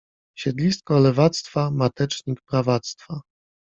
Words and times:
Siedlisko 0.43 0.99
lewactwa. 1.03 1.67
Matecznik 1.83 2.41
prawactwa. 2.47 3.21